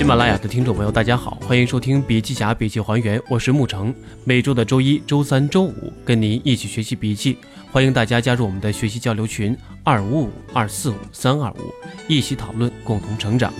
[0.00, 3.94] 喜马拉雅的听众朋友，大家好，欢迎收听《笔记侠笔记还原》，我是沐橙。
[4.24, 7.36] 每周的周一、周三、周五，跟您一起学习笔记。
[7.70, 11.74] 欢迎大家加入我们的学习交流群：二五五二四五三二五，
[12.08, 13.52] 一起讨论，共同成长。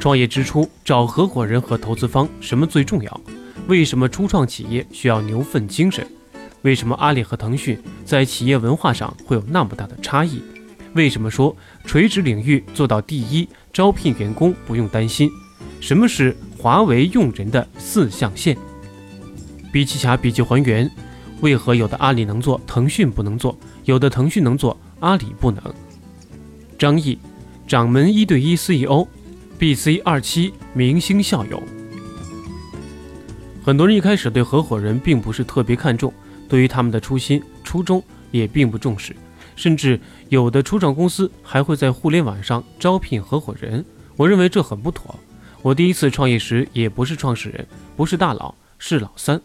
[0.00, 3.20] 创业之初，找合伙人和投资方什么最重要？
[3.66, 6.08] 为什么初创企业需要牛粪精神？
[6.62, 10.42] 为什么阿里和腾讯在企业文化上会有那么大的差异？
[10.98, 15.30] 为什么说垂直领域做到第一，招聘员工不用担心？
[15.80, 18.58] 什么是华为用人的四象限？
[19.70, 20.90] 笔记侠笔记还原：
[21.40, 25.62] 为何有的阿里能做，腾讯不能做；有的腾讯能做，阿里不能？
[26.76, 27.16] 张毅，
[27.64, 31.62] 掌门一对一 CEO，BC 二期明星校友。
[33.62, 36.12] 很多人一开始对合伙人并不是特别看重，
[36.48, 38.02] 对于他们的初心初衷
[38.32, 39.14] 也并不重视，
[39.58, 39.98] 甚至
[40.28, 43.84] 有的初创公司还会在互联网上招聘合伙人。
[44.16, 45.18] 我认为这很不妥。
[45.62, 47.66] 我第一次创业时也不是创始人，
[47.96, 49.40] 不是大佬，是老三。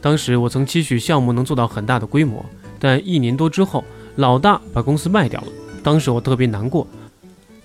[0.00, 2.46] 当时我曾期许项目能做到很大的规模，
[2.78, 3.84] 但一年多之后，
[4.14, 5.48] 老大把公司卖掉了。
[5.82, 6.86] 当时我特别难过，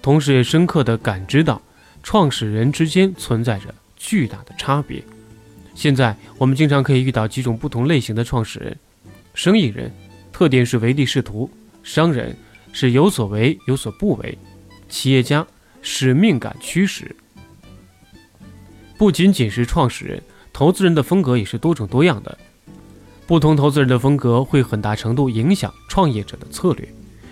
[0.01, 1.61] 同时也深刻地感知到
[2.01, 5.03] 创始人之间存在着巨大的差别。
[5.75, 8.75] 现在我们经常可以遇到几种不同类型的创始人：
[9.35, 9.91] 生意人，
[10.33, 11.47] 特点是唯利是图；
[11.83, 12.35] 商人
[12.71, 14.37] 是有所为有所不为；
[14.87, 15.45] 企业家，
[15.81, 17.15] 使命感驱使。
[18.97, 20.21] 不仅仅是创始人，
[20.53, 22.37] 投资人的风格也是多种多样的。
[23.25, 26.87] 不同投资人的风格会很大程度影响创业者的策略。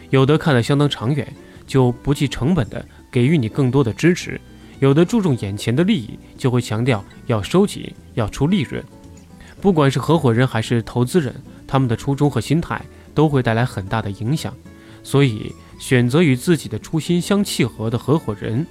[0.10, 1.32] 有的看得相当长远，
[1.68, 4.40] 就不计成本的给予你更多的支持。
[4.80, 8.84] 有的注重眼前的利益，就会强调要收紧、要出利润。
[9.62, 11.36] 不管是合伙人还是投资人，
[11.68, 12.82] 他们的初衷和心态
[13.14, 14.54] 都会带来很大的影响。
[15.04, 18.66] 所以，选择与自己的初心相契合的合伙人，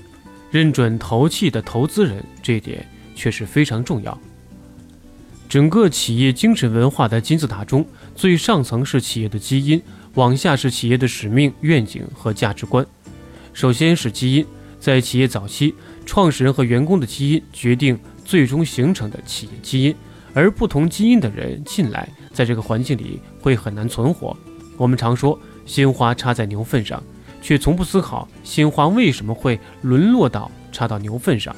[0.51, 4.19] 认准投气的投资人，这一点却是非常重要。
[5.49, 9.81] 整个企业精神文化的金字塔中，最上层是企业的基因，
[10.15, 12.87] 往下是企业的使命、愿景和价值观。
[13.55, 14.47] 首先是基因，
[14.79, 15.75] 在企业早期。
[16.05, 19.95] 创始人和员工的基因决定最终形成的企业基因，
[20.39, 24.37] 而不同基因的人进来，在这个环境里会很难存活。
[24.77, 27.03] 我们常说鲜花插在牛粪上，
[27.43, 31.55] 却从不思考鲜花为什么会沦落到插到牛粪上。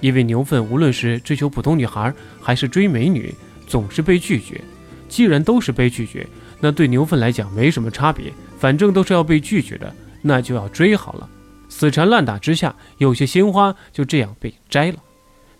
[0.00, 2.12] 因为牛粪无论是追求普通女孩，
[2.42, 3.32] 还是追美女，
[3.68, 4.60] 总是被拒绝。
[5.08, 6.26] 既然都是被拒绝，
[6.58, 11.30] 那对牛粪来讲没什么差别，反正都是要被拒绝的，那就要追好了。
[11.68, 14.98] 死缠烂打之下，有些鲜花就这样被摘了。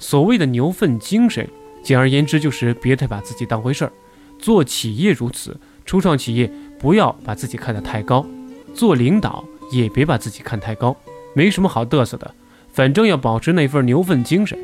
[0.01, 1.49] 所谓的牛粪精神，
[1.85, 3.93] 简而言之就是别太把自己当回事儿。
[4.39, 8.27] 做企业如此，初创企业不要把自己看得太高，
[8.75, 10.97] 做领导也别把自己看太高，
[11.35, 12.35] 没什么好嘚瑟的。
[12.73, 14.59] 反正要保持那份牛粪精神。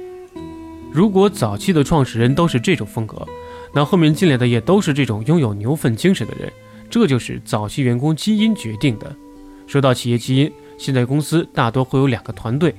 [0.90, 3.24] 如果早期的创始人都是这种风格，
[3.72, 6.52] 那后面进来的也都是这种拥有牛粪精神的人。
[6.88, 9.14] 这就是早期员工基因决定的。
[9.66, 10.50] 说到企业基因。
[10.76, 12.74] 现在公司大多会有两个团队，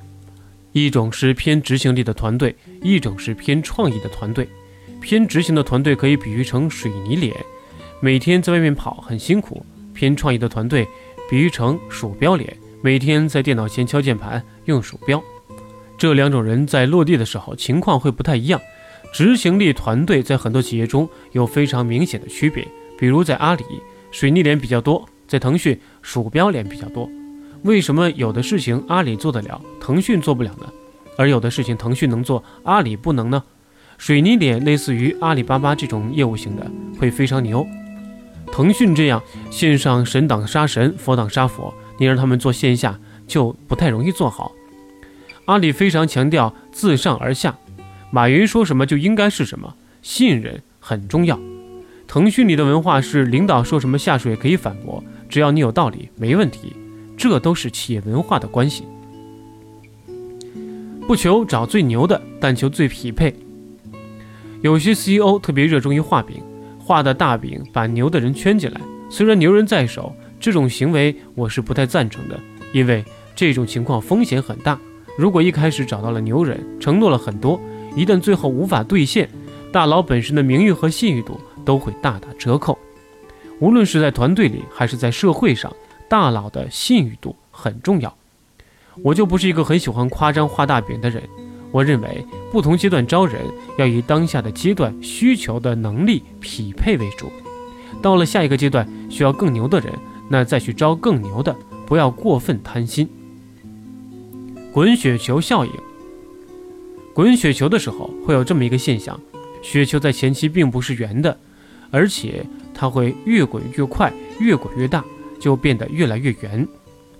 [0.72, 4.48] 一种是偏执行力的团队，一种是偏创意的团队。
[5.02, 7.36] 偏执行的团队可以比喻成水泥脸，
[8.00, 10.88] 每天在外面跑很辛苦；偏创意的团队
[11.30, 15.22] 比喻成鼠标脸，每天在电脑前敲键盘用鼠标。
[15.98, 18.62] 这两种人在落地的时候情况会不太一样。
[19.14, 22.66] 执行力团队在很多企业中有非常明显的区别，
[22.98, 23.64] 比如在阿里，
[24.12, 27.09] 水泥脸比较多；在腾讯，鼠标脸比较多。
[27.63, 30.67] 为什么有的事情阿里做得了，腾讯做不了呢？
[31.17, 33.44] 而有的事情腾讯能做，阿里不能呢？
[33.97, 36.66] 水泥脸类似于阿里巴巴这种业务型的
[36.99, 37.67] 会非常牛，
[38.51, 44.51] 腾讯这样线上神挡杀神，佛挡杀佛，你让他们做线下就不太容易做好。
[45.45, 47.55] 阿里非常强调自上而下，
[48.09, 51.39] 马云说什么就应该是什么，信任很重要。
[52.07, 56.73] 腾讯里的文化是领导说什么下属也可以反驳，只要你有道理，没问题。
[57.22, 58.84] 这都是企业文化的关系，
[61.06, 63.32] 不求找最牛的，但求最匹配。
[64.64, 66.41] 有些 CEO 特别热衷于画饼，
[66.79, 68.82] 画的大饼把牛的人圈进来。
[69.08, 72.40] 虽然牛人在手，这种行为我是不太赞成的，
[72.73, 74.79] 因为这种情况风险很大。
[75.16, 77.62] 如果一开始找到了牛人，承诺了很多，
[77.96, 79.29] 一旦最后无法兑现，
[79.72, 82.79] 大佬本身的名誉和信誉度都会大打折扣。
[83.59, 85.72] 无论是在团队里，还是在社会上。
[86.11, 88.13] 大佬的信誉度很重要，
[89.02, 91.23] 我就不是一个很喜欢夸张画大饼的人。
[91.72, 93.41] 我认为不同阶段招人
[93.78, 97.31] 要以当下的阶段需求的能力匹配为主。
[98.02, 99.93] 到了下一个阶段需要更牛的人，
[100.28, 101.55] 那再去招更牛的，
[101.85, 103.07] 不要过分贪心。
[104.73, 105.72] 滚雪球效应，
[107.14, 109.17] 滚雪球的时候会有这么一个现象：
[109.61, 111.37] 雪球在前期并不是圆的，
[111.90, 114.11] 而且它会越滚越快，
[114.41, 115.05] 越滚越大，
[115.41, 116.66] 就变得越来越圆。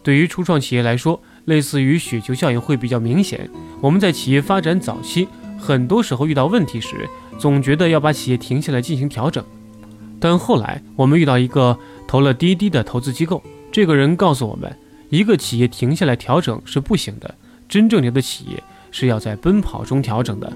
[0.04, 3.50] 对于初创企业来说，类似于雪球效应会比较明显。
[3.82, 5.28] 我们在企业发展早期，
[5.60, 9.44] 很多时候遇到问题时，总觉得要把企业停下来进行调整。
[10.20, 11.78] 但后来我们遇到一个
[12.08, 14.72] 投了滴滴的投资机构，这个人告诉我们，
[15.10, 17.36] 一个企业停下来调整是不行的，
[17.68, 20.52] 真正牛的企业是要在奔跑中调整的。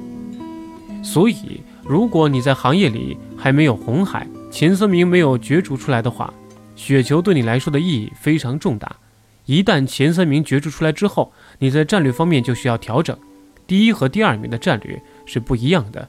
[1.03, 6.33] 所以，如果你在行业里还没有红海前三名没有角逐出来的话，
[6.75, 8.97] 雪球对你来说的意义非常重大。
[9.45, 13.17] 一旦前三名角逐出来之后，你在战略方面就需要调整，
[13.65, 16.07] 第一和第二名的战略是不一样的。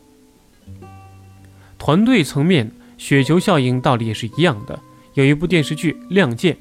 [1.79, 2.71] 团队层面。
[2.99, 4.81] 雪球效应道理也是一样的。
[5.13, 6.55] 有一部电视剧《亮剑》，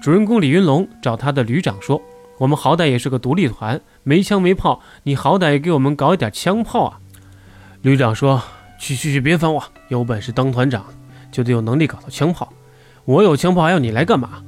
[0.00, 2.00] 主人公李云龙找他的旅长说
[2.38, 7.00] ：“我们好歹也是个独立团，没枪没炮，你好歹给我们搞一点枪炮啊！”
[7.82, 8.40] 旅长说
[8.78, 10.84] ：“去去去，别烦我，有本事当团长
[11.32, 12.52] 就得有能力搞到枪炮。
[13.04, 14.42] 我有枪炮还要你来干嘛？”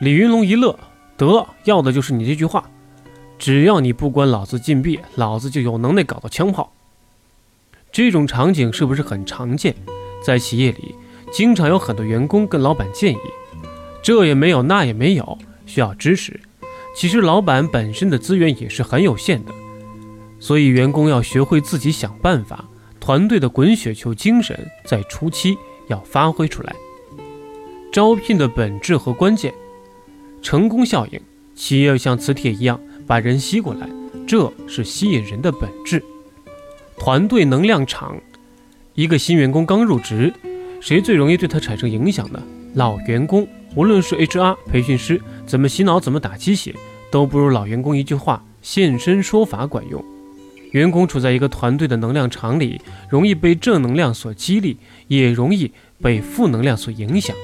[0.00, 0.78] 李云龙一乐
[1.16, 2.70] ：“得，要的就是你这句话。
[3.38, 6.72] 只要你不关老子禁闭，老子就有能耐搞到枪炮。”
[7.92, 9.74] 这种场景是不是很常见？
[10.24, 10.94] 在企业里，
[11.32, 13.18] 经常有很多员工跟老板建议，
[14.02, 16.38] 这也没有，那也没有，需要支持。
[16.94, 19.52] 其实老板本身的资源也是很有限的，
[20.38, 22.64] 所以员工要学会自己想办法。
[23.00, 25.56] 团队的滚雪球精神在初期
[25.88, 26.76] 要发挥出来。
[27.92, 29.52] 招聘的本质和关键，
[30.40, 31.20] 成功效应，
[31.56, 33.88] 企业像磁铁一样把人吸过来，
[34.28, 36.00] 这是吸引人的本质。
[36.96, 38.16] 团队能量场。
[38.94, 40.32] 一个新员工刚入职，
[40.80, 42.40] 谁最容易对他产生影响呢？
[42.74, 46.74] 老员工，无论是 HR 培训师怎么洗脑、怎么打鸡血，
[47.10, 50.04] 都不如老员工一句话现身说法管用。
[50.72, 54.76] 员工处在一个团队的能量场里，容易被正能量所激励，
[55.08, 57.34] 也容易被负能量所影响。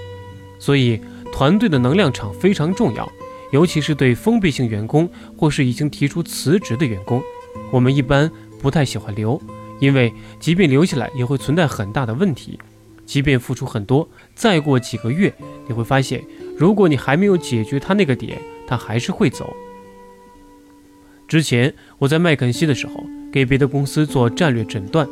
[0.59, 1.01] 所以，
[1.33, 3.11] 团队的能量场非常重要，
[3.53, 7.23] 尤其是对封闭性员工或是已经提出辞职的员工，
[7.71, 8.31] 我们一般
[8.61, 9.41] 不太喜欢留。
[9.79, 10.11] 因为
[10.41, 12.59] 即便留下来，也会存在很大的问题。
[13.05, 15.33] 即便付出很多，再过几个月，
[15.69, 16.25] 你会发现，
[16.57, 19.55] 如果你还没有解决他那个点，他还是会走。
[21.29, 25.07] 之前我在麦肯锡的时候，给别的公司做战略诊断。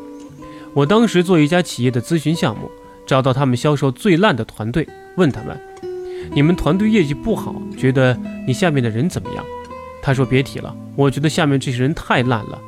[0.73, 2.71] 我当时做一家企业的咨询项目，
[3.07, 4.87] 找到他们销售最烂的团队，
[5.17, 5.59] 问他们
[6.35, 9.45] ：“你们团队业绩不好，觉得你下面的人怎么样？”
[10.03, 12.61] 他说：“别提了，我觉得下面这些人太烂了。”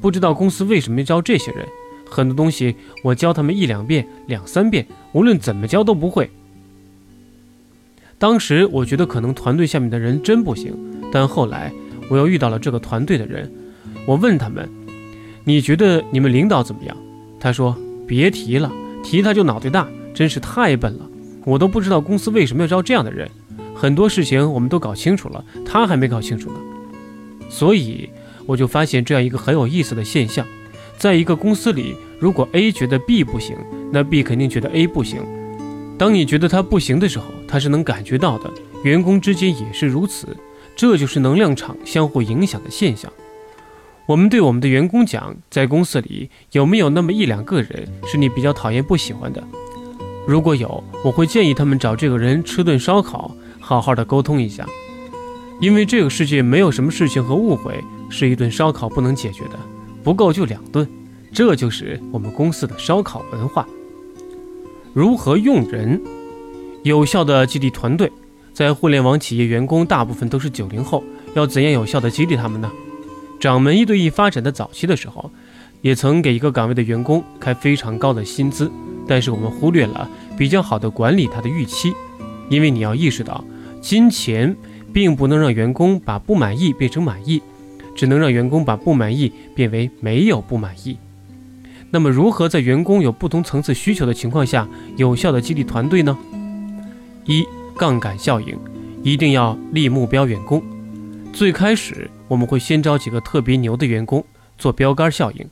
[0.00, 1.66] 不知道公司为什么招这些人，
[2.10, 6.30] 很多东西我教他们一两遍、两三遍，无论怎么教都不会。
[8.18, 10.76] 当时我觉得可能团队下面的人真不行，
[11.10, 11.72] 但后来
[12.10, 13.50] 我又遇到了这个团队的人，
[14.06, 14.68] 我问他们
[15.44, 16.96] ：“你觉得你们领导怎么样？”
[17.40, 17.76] 他说
[18.06, 18.70] ：“别提了，
[19.04, 21.08] 提他就脑袋大，真是太笨了。
[21.44, 23.30] 我都不知道公司为什么要招这样的人，
[23.72, 26.58] 很多事情我们都搞清楚了，他还没搞清楚呢。”
[27.48, 28.10] 所以。
[28.46, 30.46] 我就发现这样一个很有意思的现象，
[30.98, 33.56] 在一个公司里，如果 A 觉得 B 不行，
[33.90, 35.22] 那 B 肯定觉得 A 不行。
[35.96, 38.50] 当你觉得他不行的时候，他是能感觉到的。
[38.82, 40.28] 员工之间也是如此，
[40.76, 43.10] 这就是能量场相互影响的现象。
[44.06, 49.42] 我们对我们的员工讲，在公司里有没有那么一两个人是你比较讨厌不喜欢的？
[50.26, 54.66] 如果有，我会建议他们找这个人吃顿烧烤，好好的沟通一下，
[55.60, 57.82] 因为这个世界没有什么事情和误会。
[58.10, 59.58] 是一顿烧烤不能解决的，
[60.04, 60.86] 不够就两顿，
[61.32, 63.66] 这就是我们公司的烧烤文化。
[64.92, 66.00] 如何用人？
[66.84, 68.12] 有效的激励团队，
[68.52, 71.02] 在互联网企业，员工大部分都是九零后，
[71.34, 72.70] 要怎样有效的激励他们呢？
[73.40, 75.30] 掌门一对一发展的早期的时候，
[75.82, 78.70] 也曾给一个岗位的员工开非常高的薪资，
[79.06, 81.92] 但是我们忽略了比较好的管理他的预期，
[82.48, 83.44] 因为你要意识到，
[83.80, 84.56] 金钱
[84.92, 87.42] 并不能让员工把不满意变成满意。
[87.96, 90.96] 只能让员工把不满意变为没有不满意。
[91.92, 96.18] 那么，如何在员工有不同层次需求的情况下，有效的激励团队呢？
[97.24, 97.46] 一、
[97.78, 98.58] 杠杆效应，
[99.04, 100.60] 一定要立目标员工。
[101.34, 104.24] 最开始我们会先招几个特别牛的员工
[104.56, 105.44] 做标杆效应。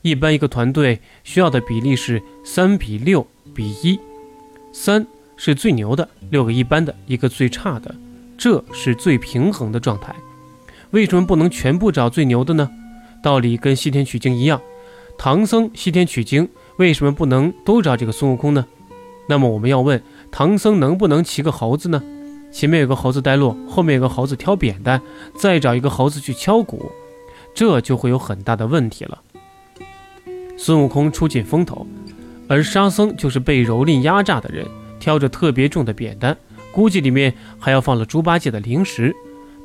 [0.00, 4.00] 一般一个团队需要的比例是三比六比一，
[4.72, 7.94] 三是最牛的，六个一般的，一个最差的，
[8.38, 10.14] 这是最平衡的状态。
[10.92, 12.70] 为什么不能全部找最牛的呢？
[13.22, 14.58] 道理跟西天取经一样，
[15.18, 18.66] 唐僧西天取经，为什么不能都找这个孙悟空呢？
[19.28, 22.02] 那么我们要问，唐僧能不能骑个猴子呢？
[22.56, 24.98] 前面有个猴子带路，后面有个猴子挑扁担，
[25.38, 26.90] 再找一个猴子去敲鼓，
[27.54, 29.20] 这就会有很大的问题了。
[30.56, 31.86] 孙悟空出尽风头，
[32.48, 34.66] 而沙僧就是被蹂躏压榨的人，
[34.98, 36.34] 挑着特别重的扁担，
[36.72, 39.14] 估计里面还要放了猪八戒的零食，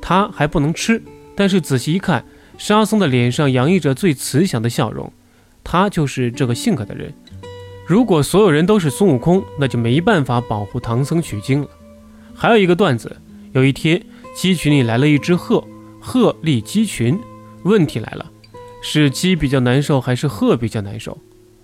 [0.02, 1.02] 他还不能吃。
[1.34, 2.22] 但是仔细一看，
[2.58, 5.10] 沙僧的脸上洋溢着最慈祥的笑容，
[5.64, 7.10] 他就是这个性格的人。
[7.86, 11.68] 如果所有人都是孙悟空，那就没办法保护唐僧取经了。
[12.42, 13.18] 还有一个段子，
[13.52, 15.62] 有一天鸡群里来了一只鹤，
[16.00, 17.16] 鹤立鸡群，
[17.62, 18.32] 问题来了。
[18.82, 21.16] 是鸡比较难受还是鹤比较难受？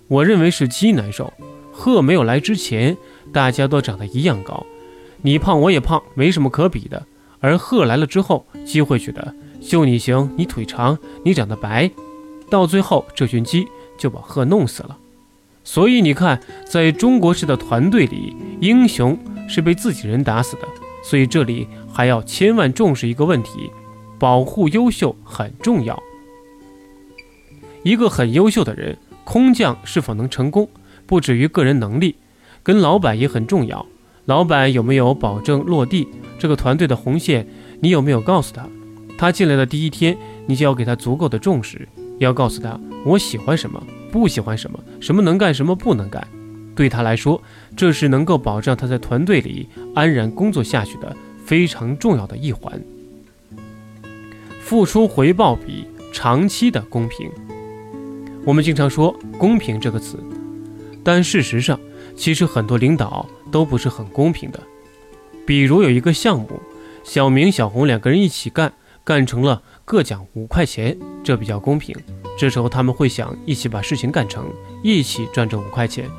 [0.07, 1.33] 我认为是鸡难受。
[1.73, 2.95] 鹤没有来之前，
[3.33, 4.65] 大家都长得一样高，
[5.21, 7.05] 你胖我也胖，没什么可比的。
[7.41, 11.91] 而鹤来了之后，鸡会觉得就你行，你腿长，你长得白，
[12.49, 13.67] 到最后这群鸡
[13.97, 14.97] 就把鹤弄死了。
[15.65, 19.19] 所以你看，在中国式的团队里，英雄
[19.49, 20.61] 是被自己人打死的。
[21.03, 23.69] 所以这里还要千万重视一个问题：
[24.17, 26.01] 保护优秀很重要。
[27.83, 30.69] 一个很优秀的人，空降是否能成功，
[31.05, 32.15] 不止于个人能力，
[32.61, 33.85] 跟老板也很重要。
[34.25, 36.07] 老板有没有保证落地？
[36.37, 37.47] 这个团队的红线，
[37.81, 38.67] 你有没有告诉他？
[39.17, 41.87] 他进来的第一天，你就要给他足够的重视，
[42.19, 46.27] 要告诉他我喜欢什么，不喜欢什么，什么能干，什么不能干。
[46.79, 47.43] 对他来说，
[47.75, 51.13] 这是能够保障他在团队里安然工作下去的
[51.45, 52.81] 非常重要的一环。
[54.61, 57.29] 付出回报比长期的公平。
[58.45, 60.23] 我们经常说“公平”这个词，
[61.03, 61.77] 但事实上，
[62.15, 64.59] 其实很多领导都不是很公平的。
[65.45, 66.61] 比如有一个项目，
[67.03, 68.71] 小明、小红两个人一起干，
[69.03, 71.93] 干成了各奖五块钱，这比较公平。
[72.37, 74.45] 这时候他们会想一起把事情干成，
[74.81, 76.09] 一起赚这五块钱。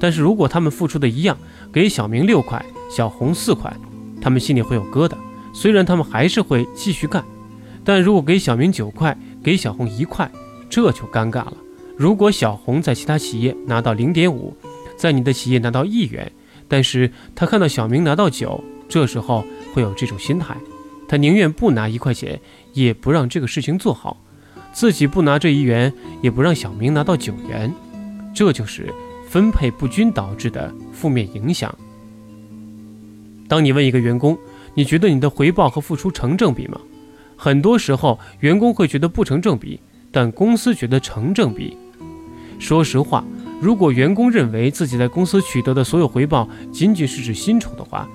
[0.00, 1.36] 但是如果他们付出的一样，
[1.70, 3.72] 给小明六块，小红四块，
[4.20, 5.12] 他们心里会有疙瘩。
[5.52, 7.24] 虽然他们还是会继续干，
[7.84, 10.30] 但如果给小明九块，给小红一块，
[10.70, 11.54] 这就尴尬了。
[11.96, 14.56] 如果小红在其他企业拿到零点五，
[14.96, 16.32] 在你的企业拿到一元，
[16.66, 20.56] 但是他看到小明拿到九，这时候会有这种心态，
[21.06, 22.40] 他宁愿不拿一块钱，
[22.72, 24.16] 也不让这个事情做好，
[24.72, 25.92] 自己不拿这一元，
[26.22, 27.74] 也不让小明拿到九元，
[28.34, 28.94] 这就是
[29.30, 31.72] 分配不均导致的负面影响。
[33.46, 34.36] 当你问一个员工，
[34.74, 36.80] 你觉得你的回报和付出成正比吗？
[37.36, 39.78] 很多时候，员工会觉得不成正比，
[40.10, 41.76] 但公司觉得成正比。
[42.58, 43.24] 说实话，
[43.60, 48.08] 如果员工认为自己在公司取得的所有回报仅仅是指薪酬的话，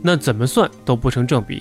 [0.00, 1.60] 那怎么算都不成正比。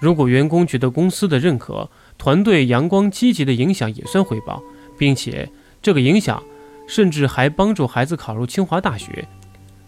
[0.00, 1.88] 如果员工觉得公司的认可、
[2.18, 4.60] 团队阳光积极的影响也算回报，
[4.98, 5.48] 并且
[5.80, 6.42] 这个影响
[6.86, 9.26] 甚至还帮助孩子考入清华大学，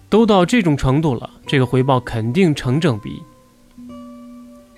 [0.09, 3.23] 都到这种程度了，这个回报肯定成正比。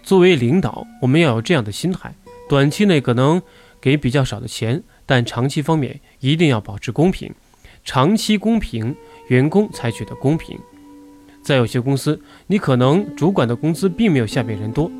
[0.02, 2.14] 作为领导，我们要有这样的心态：
[2.48, 3.42] 短期内可能
[3.80, 4.82] 给比较少的钱。
[5.04, 7.34] 但长期方面一定要保持公平，
[7.82, 8.94] 长期公平，
[9.28, 10.58] 员工才觉得公平。
[11.42, 14.90] 在有些公司，你可能主管的工资并没有下面人多，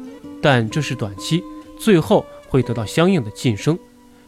[0.41, 1.43] 但这是短期，
[1.79, 3.79] 最后会得到相应的晋升。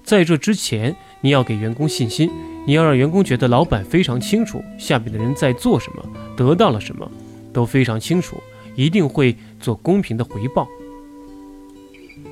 [0.03, 2.31] 在这之前，你要给员工信心，
[2.67, 6.05] 你要让员工觉得老板非常清楚下面的人在做什么，
[6.37, 7.11] 得到了什么，
[7.53, 8.37] 都非常清楚，
[8.75, 10.67] 一定会做公平的回报。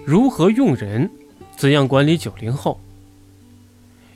[0.04, 1.10] 如何用人？
[1.56, 2.80] 怎样管理九零后？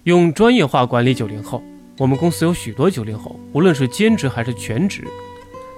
[0.04, 1.62] 用专业化管理九零后，
[1.98, 5.04] 我们公司有许多九零后，无论是兼职还是全职，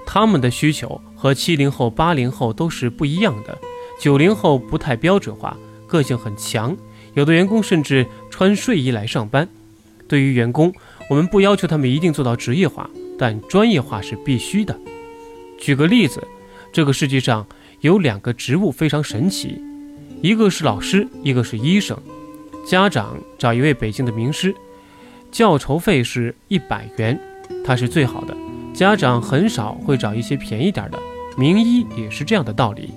[0.07, 3.59] 他们的需求和七零后、八零后都是不一样的。
[4.00, 6.76] 九零后不太标准化，个性很强，
[7.14, 9.49] 有的员工甚至穿睡衣来上班。
[10.06, 10.73] 对于员工，
[11.09, 14.78] 我们不要求他们一定做到职业化，但专业化是必须的。
[15.59, 16.23] 举个例子，
[16.73, 17.47] 这个世界上
[17.80, 19.61] 有两个职务非常神奇，
[20.21, 21.97] 一个是老师，一个是医生。
[22.66, 24.54] 家长找一位北京的名师，
[25.30, 27.18] 教酬费是一百元，
[27.64, 28.37] 他是最好的。
[28.75, 30.99] 家长很少会找一些便宜点的，
[31.37, 32.90] 名医也是这样的道理。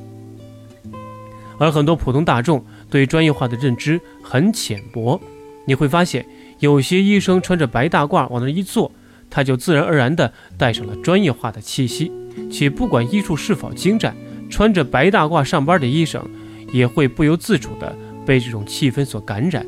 [1.60, 5.20] 而很多普通大众对专业化的认知很浅薄，
[5.66, 6.26] 你会发现
[6.60, 8.92] 有些医生穿着白大褂往那一坐，
[9.30, 12.12] 他就自然而然地带上了专业化的气息。
[12.52, 14.16] 且不管医术是否精湛，
[14.50, 16.24] 穿着白大褂上班的医生
[16.72, 17.96] 也会不由自主地。
[18.28, 19.66] 被这种气氛所感染，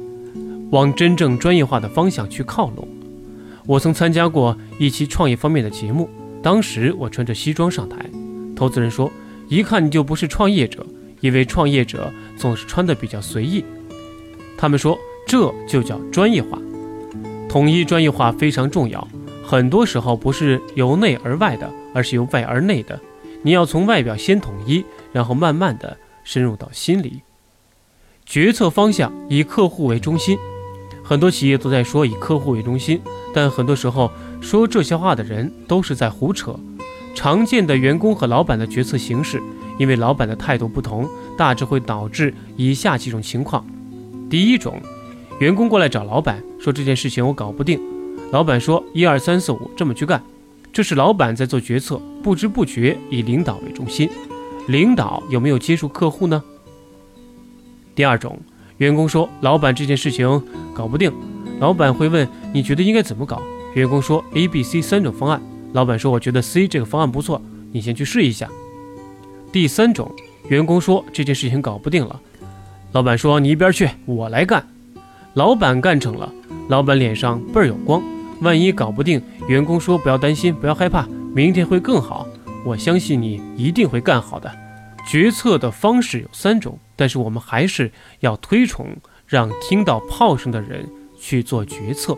[0.69, 2.85] 往真正专业化的方向去靠拢。
[3.65, 6.09] 我曾参加过一期创业方面的节目，
[6.43, 8.05] 当时我穿着西装上台，
[8.57, 9.09] 投资人说
[9.47, 10.85] ：“一看你就不是创业者，
[11.21, 13.63] 因为创业者总是穿的比较随意。”
[14.57, 16.57] 他们说这就叫专业化，
[17.47, 19.07] 统一专业化非常重要。
[19.43, 22.99] 很多时候不是由内而外的，而是由外而内的。
[23.41, 27.21] 你要从外表先统一，然后慢慢的深入到心里。
[28.25, 30.37] 决策方向以客户为中心，
[31.03, 33.01] 很多企业都在说以客户为中心，
[33.33, 36.55] 但很多时候说这些话的人都是在胡扯。
[37.15, 39.41] 常见的员工和老板的决策形式，
[39.79, 43.65] 因为老板的态度不同，大致会导致以下几种情况：
[44.29, 44.77] 第一种，
[45.39, 47.79] 员工过来找老板说这件事情我搞不定，
[48.33, 50.21] 老板说一二三四五这么去干。
[50.73, 54.09] 这是老板在做决策，不知不觉以领导为中心。
[54.67, 56.43] 领导有没有接触客户呢？
[57.95, 58.37] 第二种，
[58.75, 60.43] 员工说老板这件事情
[60.75, 61.09] 搞不定，
[61.61, 63.41] 老板会问你觉得应该怎么搞？
[63.75, 65.41] 员工说 A、B、C 三种方案，
[65.71, 67.41] 老板说我觉得 C 这个方案不错，
[67.71, 68.49] 你先去试一下。
[69.53, 70.13] 第三种，
[70.49, 72.19] 员工说这件事情搞不定了，
[72.91, 74.67] 老板说你一边去，我来干。
[75.35, 76.31] 老板干成了，
[76.69, 78.01] 老板脸上倍儿有光。
[78.41, 82.27] 万一搞不定，员工说不要担心，不要害怕，明天会更好。
[82.65, 84.51] 我相信你一定会干好的。
[85.07, 87.91] 决策的方式有三种，但是我们还是
[88.21, 88.87] 要推崇
[89.27, 90.89] 让听到炮声的人
[91.19, 92.17] 去做决策。